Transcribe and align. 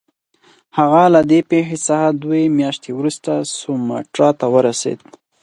هغه 0.77 1.03
له 1.13 1.21
دې 1.29 1.39
پیښې 1.51 1.77
څخه 1.87 2.07
دوې 2.23 2.43
میاشتې 2.59 2.91
وروسته 2.93 3.31
سوماټرا 3.59 4.29
ته 4.39 4.45
ورسېد. 4.53 4.99